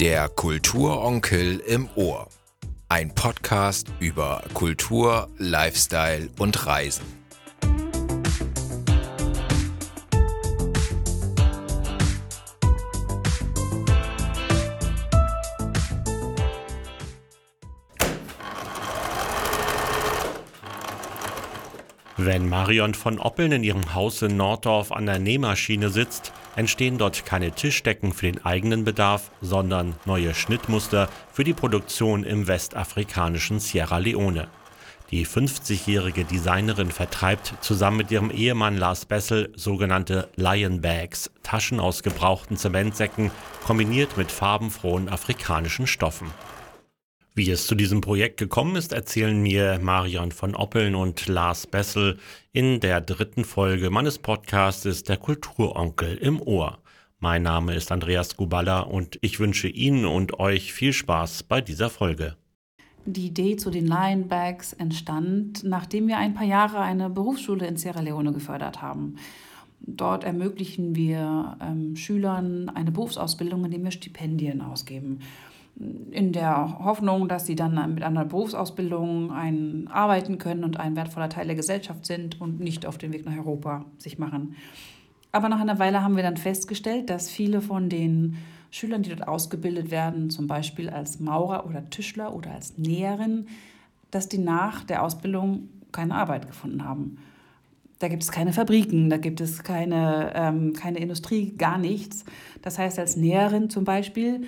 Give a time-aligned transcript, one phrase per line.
[0.00, 2.30] Der Kulturonkel im Ohr.
[2.88, 7.04] Ein Podcast über Kultur, Lifestyle und Reisen.
[22.16, 27.24] Wenn Marion von Oppeln in ihrem Haus in Norddorf an der Nähmaschine sitzt, entstehen dort
[27.26, 33.98] keine Tischdecken für den eigenen Bedarf, sondern neue Schnittmuster für die Produktion im westafrikanischen Sierra
[33.98, 34.48] Leone.
[35.10, 42.04] Die 50-jährige Designerin vertreibt zusammen mit ihrem Ehemann Lars Bessel sogenannte Lion Bags, Taschen aus
[42.04, 43.32] gebrauchten Zementsäcken,
[43.66, 46.30] kombiniert mit farbenfrohen afrikanischen Stoffen.
[47.32, 52.18] Wie es zu diesem Projekt gekommen ist, erzählen mir Marion von Oppeln und Lars Bessel
[52.52, 56.78] in der dritten Folge meines Podcasts Der Kulturonkel im Ohr.
[57.20, 61.88] Mein Name ist Andreas Guballa und ich wünsche Ihnen und euch viel Spaß bei dieser
[61.88, 62.34] Folge.
[63.06, 67.76] Die Idee zu den Lion Bags entstand, nachdem wir ein paar Jahre eine Berufsschule in
[67.76, 69.16] Sierra Leone gefördert haben.
[69.78, 75.20] Dort ermöglichen wir ähm, Schülern eine Berufsausbildung, indem wir Stipendien ausgeben
[76.10, 81.30] in der Hoffnung, dass sie dann mit einer Berufsausbildung ein, arbeiten können und ein wertvoller
[81.30, 84.56] Teil der Gesellschaft sind und nicht auf den Weg nach Europa sich machen.
[85.32, 88.36] Aber nach einer Weile haben wir dann festgestellt, dass viele von den
[88.70, 93.46] Schülern, die dort ausgebildet werden, zum Beispiel als Maurer oder Tischler oder als Näherin,
[94.10, 97.18] dass die nach der Ausbildung keine Arbeit gefunden haben.
[97.98, 102.24] Da gibt es keine Fabriken, da gibt es keine, ähm, keine Industrie, gar nichts.
[102.62, 104.46] Das heißt, als Näherin zum Beispiel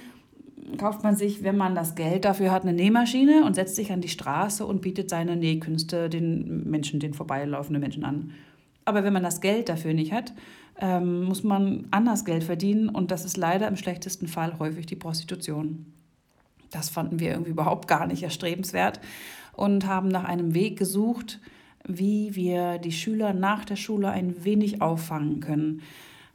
[0.79, 4.01] kauft man sich, wenn man das Geld dafür hat, eine Nähmaschine und setzt sich an
[4.01, 8.33] die Straße und bietet seine Nähkünste den Menschen, den vorbeilaufenden Menschen an.
[8.85, 10.33] Aber wenn man das Geld dafür nicht hat,
[10.81, 14.97] ähm, muss man anders Geld verdienen und das ist leider im schlechtesten Fall häufig die
[14.97, 15.86] Prostitution.
[16.70, 19.01] Das fanden wir irgendwie überhaupt gar nicht erstrebenswert
[19.53, 21.41] und haben nach einem Weg gesucht,
[21.86, 25.83] wie wir die Schüler nach der Schule ein wenig auffangen können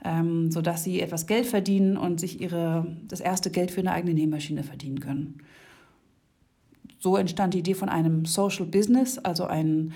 [0.04, 4.14] ähm, sodass sie etwas Geld verdienen und sich ihre, das erste Geld für eine eigene
[4.14, 5.42] Nähmaschine verdienen können.
[7.00, 9.94] So entstand die Idee von einem Social Business, also ein,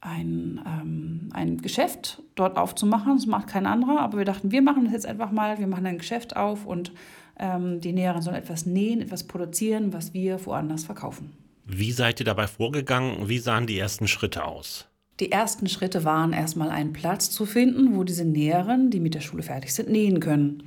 [0.00, 3.16] ein, ähm, ein Geschäft dort aufzumachen.
[3.16, 5.58] Das macht kein anderer, aber wir dachten, wir machen das jetzt einfach mal.
[5.58, 6.92] Wir machen ein Geschäft auf und
[7.38, 11.32] ähm, die Näherin sollen etwas nähen, etwas produzieren, was wir woanders verkaufen.
[11.64, 13.28] Wie seid ihr dabei vorgegangen?
[13.28, 14.89] Wie sahen die ersten Schritte aus?
[15.20, 19.20] Die ersten Schritte waren erstmal einen Platz zu finden, wo diese Näheren, die mit der
[19.20, 20.62] Schule fertig sind, nähen können.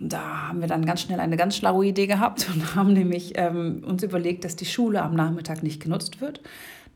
[0.00, 3.84] Da haben wir dann ganz schnell eine ganz schlaue Idee gehabt und haben nämlich ähm,
[3.86, 6.40] uns überlegt, dass die Schule am Nachmittag nicht genutzt wird.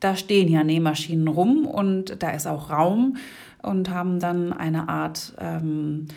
[0.00, 3.18] Da stehen ja Nähmaschinen rum und da ist auch Raum
[3.62, 6.08] und haben dann eine Art ähm,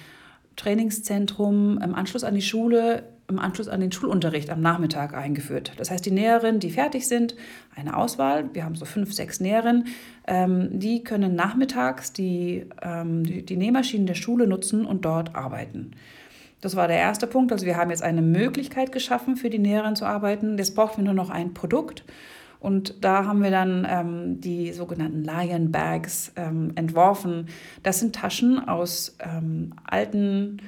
[0.56, 5.74] Trainingszentrum im Anschluss an die Schule im Anschluss an den Schulunterricht am Nachmittag eingeführt.
[5.78, 7.36] Das heißt, die Näherinnen, die fertig sind,
[7.76, 9.88] eine Auswahl, wir haben so fünf, sechs Näherinnen,
[10.28, 15.92] ähm, die können nachmittags die, ähm, die, die Nähmaschinen der Schule nutzen und dort arbeiten.
[16.62, 17.52] Das war der erste Punkt.
[17.52, 20.58] Also wir haben jetzt eine Möglichkeit geschaffen, für die Näherinnen zu arbeiten.
[20.58, 22.04] Jetzt brauchen wir nur noch ein Produkt.
[22.60, 27.50] Und da haben wir dann ähm, die sogenannten Lion Bags ähm, entworfen.
[27.84, 30.62] Das sind Taschen aus ähm, alten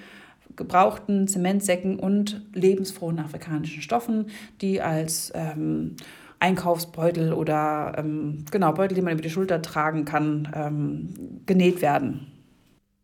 [0.57, 4.25] gebrauchten Zementsäcken und lebensfrohen afrikanischen Stoffen,
[4.59, 5.95] die als ähm,
[6.40, 12.28] Einkaufsbeutel oder ähm, genau Beutel, die man über die Schulter tragen kann, ähm, genäht werden.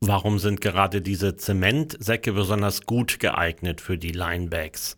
[0.02, 4.98] Warum sind gerade diese Zementsäcke besonders gut geeignet für die Linebags?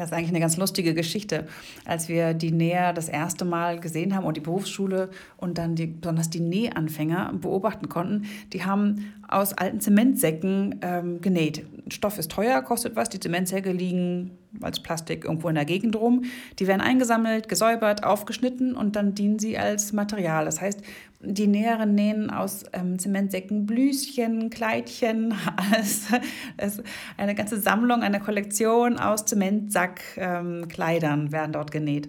[0.00, 1.46] Das ist eigentlich eine ganz lustige Geschichte.
[1.84, 5.88] Als wir die Näher das erste Mal gesehen haben und die Berufsschule und dann die,
[5.88, 8.24] besonders die Nähanfänger beobachten konnten,
[8.54, 11.66] die haben aus alten Zementsäcken ähm, genäht.
[11.88, 13.10] Stoff ist teuer, kostet was.
[13.10, 14.30] Die Zementsäcke liegen
[14.62, 16.24] als Plastik irgendwo in der Gegend rum.
[16.58, 20.46] Die werden eingesammelt, gesäubert, aufgeschnitten und dann dienen sie als Material.
[20.46, 20.80] Das heißt,
[21.22, 26.06] die Näheren nähen aus ähm, Zementsäcken Blüschen, Kleidchen, alles,
[26.56, 26.82] alles,
[27.16, 32.08] eine ganze Sammlung, eine Kollektion aus Zementsackkleidern ähm, werden dort genäht.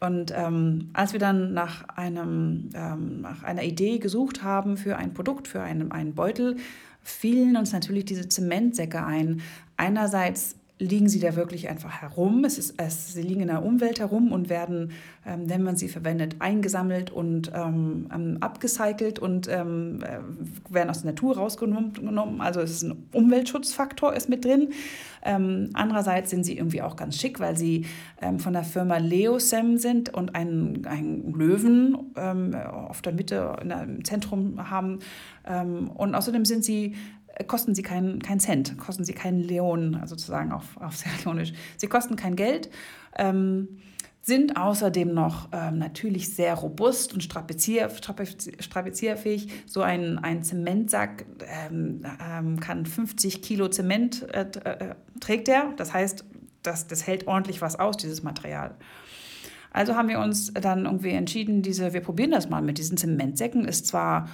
[0.00, 5.14] Und ähm, als wir dann nach, einem, ähm, nach einer Idee gesucht haben für ein
[5.14, 6.56] Produkt, für einen, einen Beutel,
[7.02, 9.42] fielen uns natürlich diese Zementsäcke ein.
[9.76, 12.44] Einerseits liegen sie da wirklich einfach herum.
[12.44, 14.90] Es ist, es, sie liegen in der Umwelt herum und werden,
[15.24, 21.02] ähm, wenn man sie verwendet, eingesammelt und ähm, ähm abgecycelt und ähm, äh, werden aus
[21.02, 22.40] der Natur rausgenommen.
[22.40, 24.70] Also es ist ein Umweltschutzfaktor ist mit drin.
[25.24, 27.86] Ähm, andererseits sind sie irgendwie auch ganz schick, weil sie
[28.20, 34.70] ähm, von der Firma Leosem sind und einen, einen Löwen auf der Mitte, im Zentrum
[34.70, 34.98] haben.
[35.94, 36.94] und außerdem sind sie
[37.46, 41.52] kosten sie keinen kein Cent, kosten sie keinen Leon, also sozusagen auf, auf Seralionisch.
[41.76, 42.70] Sie kosten kein Geld.
[43.16, 43.80] Ähm,
[44.24, 49.48] sind außerdem noch ähm, natürlich sehr robust und strapazier, strapazierfähig.
[49.66, 55.72] So ein, ein Zementsack ähm, ähm, kann 50 Kilo Zement äh, äh, trägt er.
[55.76, 56.24] Das heißt,
[56.62, 58.76] das, das hält ordentlich was aus, dieses Material.
[59.72, 63.64] Also haben wir uns dann irgendwie entschieden, diese, wir probieren das mal mit diesen Zementsäcken.
[63.64, 64.28] Ist zwar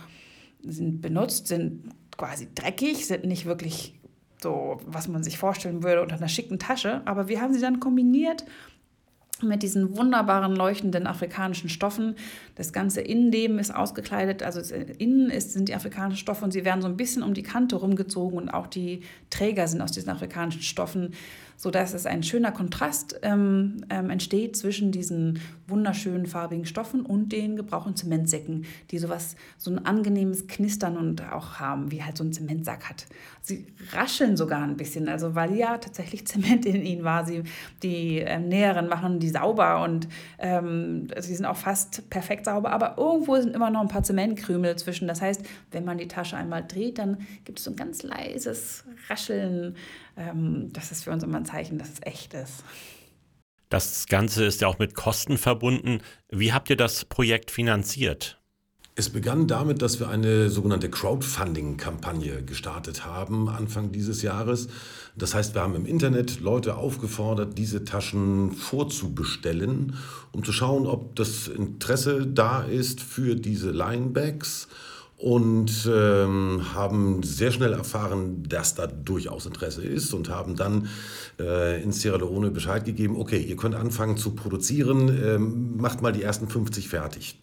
[0.63, 1.85] sind benutzt, sind
[2.19, 3.99] quasi dreckig, sind nicht wirklich
[4.43, 7.81] so, was man sich vorstellen würde unter einer schicken Tasche, aber wir haben sie dann
[7.81, 8.45] kombiniert
[9.43, 12.17] mit diesen wunderbaren leuchtenden afrikanischen Stoffen.
[12.57, 14.61] Das ganze Innenleben ist ausgekleidet, also
[14.99, 17.77] innen ist, sind die afrikanischen Stoffe und sie werden so ein bisschen um die Kante
[17.77, 21.15] rumgezogen und auch die Träger sind aus diesen afrikanischen Stoffen
[21.59, 27.57] sodass es ein schöner Kontrast ähm, ähm, entsteht zwischen diesen wunderschönen farbigen Stoffen und den
[27.57, 32.33] gebrauchten Zementsäcken, die sowas, so ein angenehmes Knistern und auch haben, wie halt so ein
[32.33, 33.07] Zementsack hat.
[33.43, 37.27] Sie rascheln sogar ein bisschen, also weil ja tatsächlich Zement in ihnen war.
[37.27, 37.43] Sie,
[37.83, 40.07] die ähm, Näheren machen die sauber und
[40.39, 44.77] ähm, sie sind auch fast perfekt sauber, aber irgendwo sind immer noch ein paar Zementkrümel
[44.77, 45.09] zwischen.
[45.09, 48.85] Das heißt, wenn man die Tasche einmal dreht, dann gibt es so ein ganz leises
[49.09, 49.75] Rascheln
[50.19, 52.65] ähm, das ist für uns immer ein Zeichen, dass es echt ist.
[53.69, 56.01] Das Ganze ist ja auch mit Kosten verbunden.
[56.31, 58.39] Wie habt ihr das Projekt finanziert?
[58.95, 64.67] Es begann damit, dass wir eine sogenannte Crowdfunding-Kampagne gestartet haben Anfang dieses Jahres.
[65.17, 69.95] Das heißt, wir haben im Internet Leute aufgefordert, diese Taschen vorzubestellen,
[70.33, 74.67] um zu schauen, ob das Interesse da ist für diese Linebags
[75.19, 80.89] und ähm, haben sehr schnell erfahren, dass da durchaus Interesse ist und haben dann
[81.41, 86.13] äh, in Sierra Leone Bescheid gegeben, okay, ihr könnt anfangen zu produzieren, ähm, macht mal
[86.13, 87.37] die ersten 50 fertig.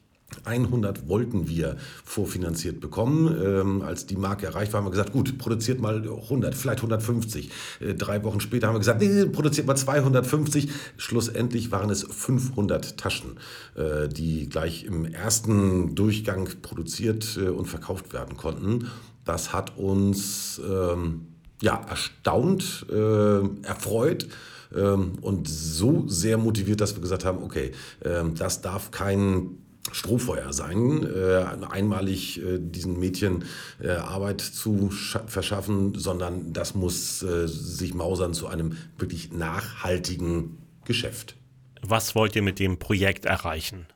[0.44, 3.36] 100 wollten wir vorfinanziert bekommen.
[3.44, 7.52] Ähm, als die Marke erreicht war, haben wir gesagt, gut, produziert mal 100, vielleicht 150.
[7.80, 10.70] Äh, drei Wochen später haben wir gesagt, nee, produziert mal 250.
[10.98, 13.38] Schlussendlich waren es 500 Taschen,
[13.76, 18.90] äh, die gleich im ersten Durchgang produziert äh, und verkauft werden konnten.
[19.24, 21.28] Das hat uns ähm,
[21.62, 24.28] ja, erstaunt, äh, erfreut
[24.76, 29.65] ähm, und so sehr motiviert, dass wir gesagt haben, okay, äh, das darf kein
[29.96, 33.46] Strohfeuer sein, äh, einmalig äh, diesen Mädchen
[33.82, 41.38] äh, Arbeit zu verschaffen, sondern das muss äh, sich mausern zu einem wirklich nachhaltigen Geschäft.
[41.82, 43.88] Was wollt ihr mit dem Projekt erreichen?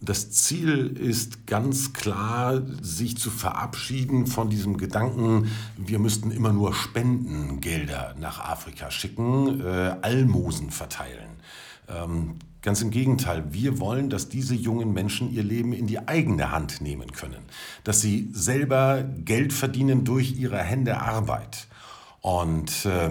[0.00, 6.72] Das Ziel ist ganz klar, sich zu verabschieden von diesem Gedanken, wir müssten immer nur
[6.72, 11.30] Spendengelder nach Afrika schicken, äh, Almosen verteilen.
[11.88, 16.50] Ähm, Ganz im Gegenteil, wir wollen, dass diese jungen Menschen ihr Leben in die eigene
[16.50, 17.42] Hand nehmen können,
[17.84, 21.68] dass sie selber Geld verdienen durch ihre Hände Arbeit.
[22.20, 23.10] Und äh,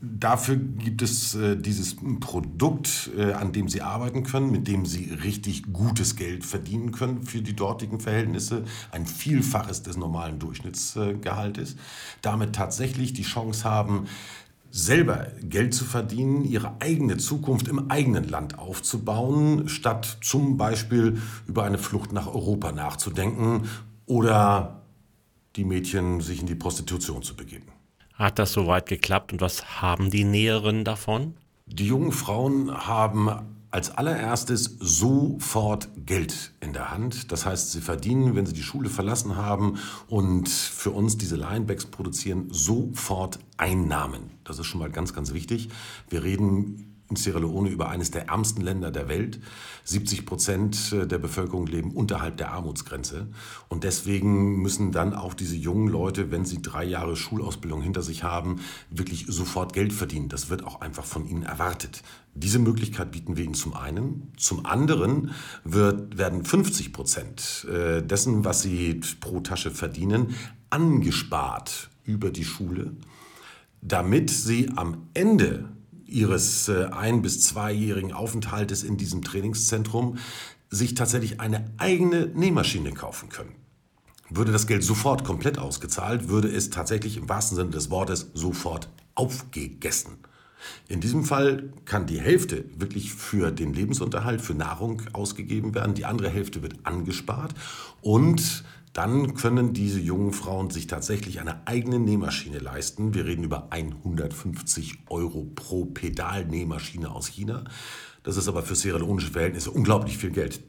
[0.00, 5.12] dafür gibt es äh, dieses Produkt, äh, an dem sie arbeiten können, mit dem sie
[5.12, 11.74] richtig gutes Geld verdienen können für die dortigen Verhältnisse, ein Vielfaches des normalen Durchschnittsgehaltes,
[12.22, 14.06] damit tatsächlich die Chance haben,
[14.70, 21.64] selber Geld zu verdienen, ihre eigene Zukunft im eigenen Land aufzubauen, statt zum Beispiel über
[21.64, 23.68] eine Flucht nach Europa nachzudenken
[24.06, 24.82] oder
[25.56, 27.66] die Mädchen sich in die Prostitution zu begeben.
[28.14, 31.34] Hat das soweit geklappt und was haben die Näheren davon?
[31.66, 37.30] Die jungen Frauen haben als allererstes sofort Geld in der Hand.
[37.30, 41.86] Das heißt, sie verdienen, wenn sie die Schule verlassen haben und für uns diese Linebacks
[41.86, 44.30] produzieren, sofort Einnahmen.
[44.44, 45.68] Das ist schon mal ganz, ganz wichtig.
[46.08, 49.40] Wir reden Sierra Leone über eines der ärmsten Länder der Welt.
[49.84, 53.28] 70 Prozent der Bevölkerung leben unterhalb der Armutsgrenze.
[53.68, 58.22] Und deswegen müssen dann auch diese jungen Leute, wenn sie drei Jahre Schulausbildung hinter sich
[58.22, 60.28] haben, wirklich sofort Geld verdienen.
[60.28, 62.02] Das wird auch einfach von ihnen erwartet.
[62.34, 64.32] Diese Möglichkeit bieten wir ihnen zum einen.
[64.36, 65.32] Zum anderen
[65.64, 70.34] wird, werden 50 Prozent äh, dessen, was sie pro Tasche verdienen,
[70.70, 72.92] angespart über die Schule,
[73.82, 75.68] damit sie am Ende
[76.10, 80.18] ihres äh, ein- bis zweijährigen Aufenthaltes in diesem Trainingszentrum
[80.68, 83.54] sich tatsächlich eine eigene Nähmaschine kaufen können.
[84.28, 88.88] Würde das Geld sofort komplett ausgezahlt, würde es tatsächlich im wahrsten Sinne des Wortes sofort
[89.16, 90.18] aufgegessen.
[90.88, 96.04] In diesem Fall kann die Hälfte wirklich für den Lebensunterhalt, für Nahrung ausgegeben werden, die
[96.04, 97.54] andere Hälfte wird angespart
[98.02, 103.14] und dann können diese jungen Frauen sich tatsächlich eine eigene Nähmaschine leisten.
[103.14, 107.64] Wir reden über 150 Euro pro Pedalnähmaschine aus China.
[108.22, 110.60] Das ist aber für sierra Verhältnisse unglaublich viel Geld.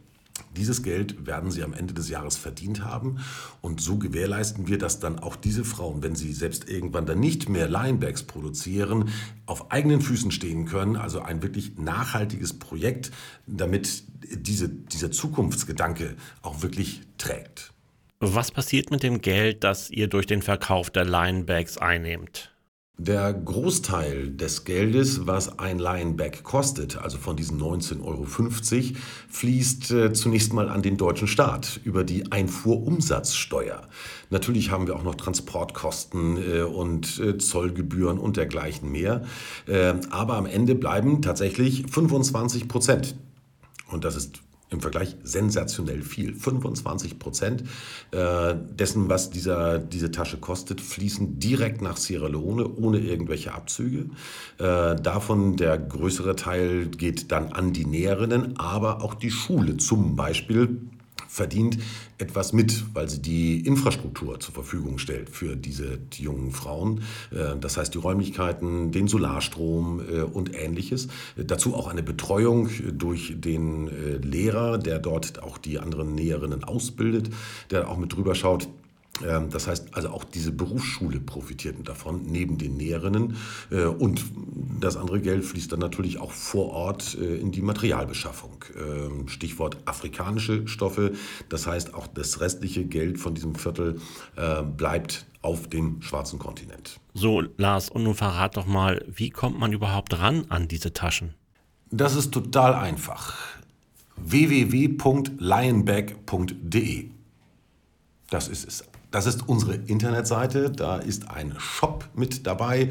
[0.56, 3.20] Dieses Geld werden sie am Ende des Jahres verdient haben
[3.62, 7.50] und so gewährleisten wir, dass dann auch diese Frauen, wenn sie selbst irgendwann dann nicht
[7.50, 9.10] mehr Linebags produzieren,
[9.46, 10.96] auf eigenen Füßen stehen können.
[10.96, 13.12] Also ein wirklich nachhaltiges Projekt,
[13.46, 17.71] damit diese, dieser Zukunftsgedanke auch wirklich trägt.
[18.24, 22.52] Was passiert mit dem Geld, das ihr durch den Verkauf der Linebags einnehmt?
[23.00, 28.26] Der Großteil des Geldes, was ein Lionback kostet, also von diesen 19,50 Euro,
[29.28, 33.88] fließt äh, zunächst mal an den deutschen Staat über die Einfuhrumsatzsteuer.
[34.30, 39.24] Natürlich haben wir auch noch Transportkosten äh, und äh, Zollgebühren und dergleichen mehr.
[39.66, 43.16] Äh, aber am Ende bleiben tatsächlich 25 Prozent.
[43.88, 46.34] Und das ist im Vergleich sensationell viel.
[46.34, 47.64] 25 Prozent
[48.12, 54.10] äh, dessen, was dieser, diese Tasche kostet, fließen direkt nach Sierra Leone ohne irgendwelche Abzüge.
[54.58, 60.16] Äh, davon der größere Teil geht dann an die Näherinnen, aber auch die Schule zum
[60.16, 60.82] Beispiel
[61.32, 61.78] verdient
[62.18, 67.04] etwas mit, weil sie die Infrastruktur zur Verfügung stellt für diese die jungen Frauen.
[67.32, 71.08] Äh, das heißt die Räumlichkeiten, den Solarstrom äh, und ähnliches.
[71.38, 77.30] Dazu auch eine Betreuung durch den äh, Lehrer, der dort auch die anderen Näherinnen ausbildet,
[77.70, 78.68] der auch mit drüber schaut,
[79.50, 83.38] das heißt also auch diese Berufsschule profitierten davon, neben den Näherinnen.
[83.70, 84.24] Äh, und
[84.80, 88.66] das andere Geld fließt dann natürlich auch vor Ort äh, in die Materialbeschaffung.
[88.76, 91.14] Ähm, Stichwort afrikanische Stoffe.
[91.50, 94.00] Das heißt auch das restliche Geld von diesem Viertel
[94.36, 97.00] äh, bleibt auf dem schwarzen Kontinent.
[97.14, 101.36] So, Lars, und nun verrat doch mal, wie kommt man überhaupt ran an diese Taschen?
[101.90, 103.38] Das ist total einfach.
[104.16, 107.10] www.lionbag.de
[108.30, 108.91] Das ist es.
[109.12, 110.72] Das ist unsere Internetseite.
[110.72, 112.90] Da ist ein Shop mit dabei.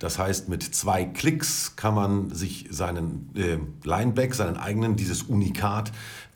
[0.00, 5.92] Das heißt, mit zwei Klicks kann man sich seinen äh, Lineback, seinen eigenen, dieses Unikat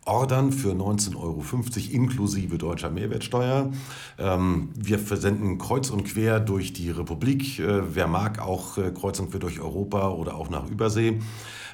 [0.06, 1.42] ordern für 19,50 Euro
[1.90, 3.70] inklusive deutscher Mehrwertsteuer.
[4.18, 7.58] Ähm, wir versenden kreuz und quer durch die Republik.
[7.58, 11.20] Äh, wer mag, auch äh, kreuz und quer durch Europa oder auch nach Übersee.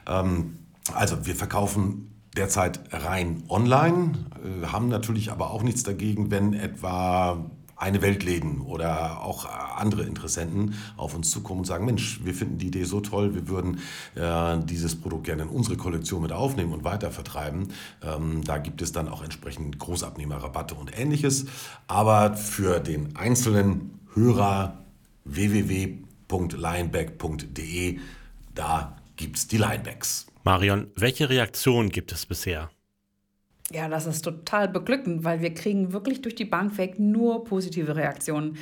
[0.06, 0.58] Ähm,
[0.94, 4.12] also wir verkaufen derzeit rein online,
[4.62, 10.74] äh, haben natürlich aber auch nichts dagegen, wenn etwa eine Weltläden oder auch andere Interessenten
[10.98, 13.80] auf uns zukommen und sagen, Mensch, wir finden die Idee so toll, wir würden
[14.16, 17.68] äh, dieses Produkt gerne in unsere Kollektion mit aufnehmen und weiter vertreiben.
[18.02, 21.46] Ähm, da gibt es dann auch entsprechend Großabnehmerrabatte und ähnliches.
[21.86, 24.76] Aber für den einzelnen Hörer
[25.24, 27.98] www.lineback.de,
[28.54, 30.26] da gibt es die Linebacks.
[30.42, 32.70] Marion, welche Reaktion gibt es bisher?
[33.72, 37.94] Ja, das ist total beglückend, weil wir kriegen wirklich durch die Bank weg nur positive
[37.94, 38.56] Reaktionen.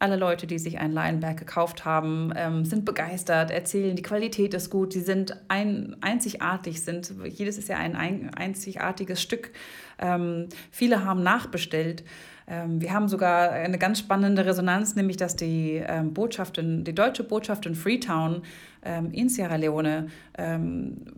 [0.00, 4.70] Alle Leute, die sich ein Lionberg gekauft haben, ähm, sind begeistert, erzählen, die Qualität ist
[4.70, 9.52] gut, sie sind ein, einzigartig, sind, jedes ist ja ein, ein einzigartiges Stück.
[9.98, 12.04] Ähm, viele haben nachbestellt.
[12.48, 16.94] Ähm, wir haben sogar eine ganz spannende Resonanz, nämlich dass die ähm, Botschaft in, die
[16.94, 18.42] deutsche Botschaft in Freetown
[18.82, 20.06] ähm, in Sierra Leone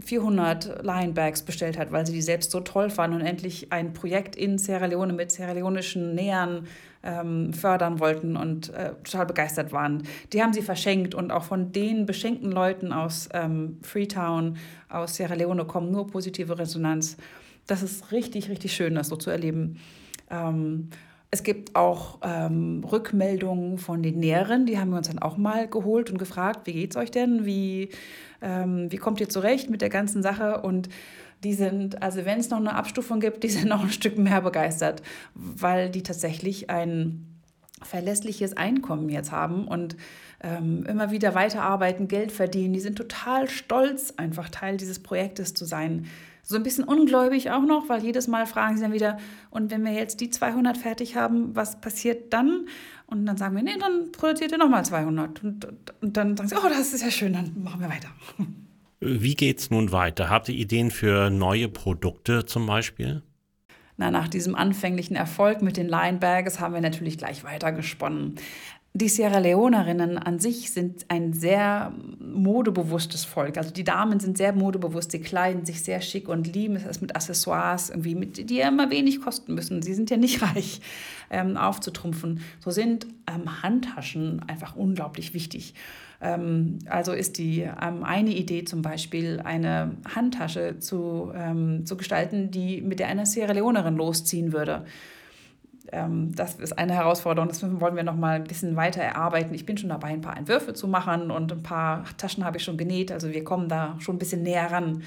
[0.00, 4.34] 400 Lionbags bestellt hat, weil sie die selbst so toll fanden und endlich ein Projekt
[4.34, 6.66] in Sierra Leone mit sierra-leonischen Nähern
[7.52, 10.04] fördern wollten und äh, total begeistert waren.
[10.32, 13.28] Die haben sie verschenkt und auch von den beschenkten Leuten aus
[13.82, 14.56] Freetown,
[14.88, 17.18] aus Sierra Leone kommen nur positive Resonanz.
[17.66, 19.78] Das ist richtig, richtig schön, das so zu erleben.
[20.30, 20.88] Ähm,
[21.30, 25.68] es gibt auch ähm, Rückmeldungen von den Näheren, die haben wir uns dann auch mal
[25.68, 27.46] geholt und gefragt, wie geht's euch denn?
[27.46, 27.90] Wie,
[28.42, 30.60] ähm, wie kommt ihr zurecht mit der ganzen Sache?
[30.62, 30.88] Und
[31.44, 34.40] die sind, also wenn es noch eine Abstufung gibt, die sind noch ein Stück mehr
[34.40, 35.02] begeistert,
[35.34, 37.26] weil die tatsächlich ein
[37.82, 39.96] verlässliches Einkommen jetzt haben und
[40.42, 42.75] ähm, immer wieder weiterarbeiten, Geld verdienen.
[42.75, 46.06] Die sind total stolz, einfach Teil dieses Projektes zu sein
[46.50, 49.19] so ein bisschen ungläubig auch noch, weil jedes Mal fragen sie dann wieder,
[49.50, 52.66] und wenn wir jetzt die 200 fertig haben, was passiert dann?
[53.07, 55.45] Und dann sagen wir, nee, dann produziert ihr nochmal 200.
[55.45, 55.66] Und,
[56.00, 58.09] und dann sagen sie, oh, das ist ja schön, dann machen wir weiter.
[59.00, 60.28] Wie geht es nun weiter?
[60.28, 63.23] Habt ihr Ideen für neue Produkte zum Beispiel?
[63.97, 68.37] Na, nach diesem anfänglichen Erfolg mit den Linebags haben wir natürlich gleich weitergesponnen.
[68.92, 73.56] Die Sierra Leonerinnen an sich sind ein sehr modebewusstes Volk.
[73.56, 77.14] Also die Damen sind sehr modebewusst, sie kleiden sich sehr schick und lieben es mit
[77.14, 79.80] Accessoires, irgendwie mit, die ja immer wenig kosten müssen.
[79.82, 80.80] Sie sind ja nicht reich
[81.30, 82.40] ähm, aufzutrumpfen.
[82.59, 85.75] So sind ähm, Handtaschen einfach unglaublich wichtig.
[86.20, 92.50] Ähm, also ist die ähm, eine Idee zum Beispiel, eine Handtasche zu, ähm, zu gestalten,
[92.50, 94.85] die mit der einer Sierra Leonerin losziehen würde
[95.92, 97.49] das ist eine Herausforderung.
[97.49, 99.54] Das wollen wir noch mal ein bisschen weiter erarbeiten.
[99.54, 102.64] Ich bin schon dabei, ein paar Entwürfe zu machen und ein paar Taschen habe ich
[102.64, 103.10] schon genäht.
[103.10, 105.02] Also wir kommen da schon ein bisschen näher ran.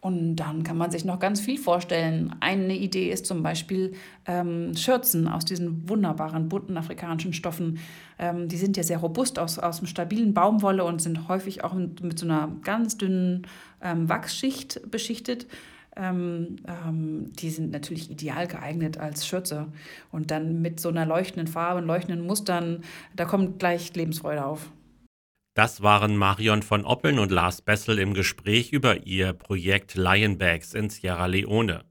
[0.00, 2.36] Und dann kann man sich noch ganz viel vorstellen.
[2.38, 3.94] Eine Idee ist zum Beispiel
[4.26, 7.80] ähm, Schürzen aus diesen wunderbaren bunten afrikanischen Stoffen.
[8.18, 11.72] Ähm, die sind ja sehr robust aus, aus einem stabilen Baumwolle und sind häufig auch
[11.72, 13.48] mit, mit so einer ganz dünnen
[13.82, 15.48] ähm, Wachsschicht beschichtet.
[15.96, 19.66] Ähm, ähm, die sind natürlich ideal geeignet als Schürze.
[20.12, 22.84] Und dann mit so einer leuchtenden Farbe und leuchtenden Mustern,
[23.14, 24.70] da kommt gleich Lebensfreude auf.
[25.54, 30.90] Das waren Marion von Oppeln und Lars Bessel im Gespräch über ihr Projekt Lionbags in
[30.90, 31.84] Sierra Leone.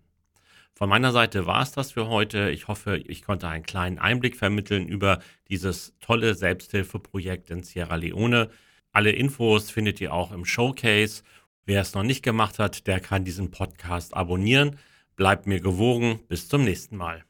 [0.78, 2.50] Von meiner Seite war es das für heute.
[2.50, 8.50] Ich hoffe, ich konnte einen kleinen Einblick vermitteln über dieses tolle Selbsthilfeprojekt in Sierra Leone.
[8.92, 11.22] Alle Infos findet ihr auch im Showcase
[11.68, 14.78] Wer es noch nicht gemacht hat, der kann diesen Podcast abonnieren.
[15.16, 16.20] Bleibt mir gewogen.
[16.28, 17.24] Bis zum nächsten Mal.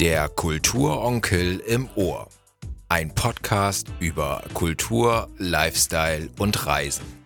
[0.00, 2.30] Der Kulturonkel im Ohr.
[2.88, 7.19] Ein Podcast über Kultur, Lifestyle und Reisen.